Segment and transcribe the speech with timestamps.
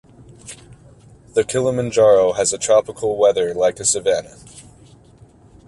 [1.35, 4.35] The Kilimanjaro has a tropical weather like a savanna.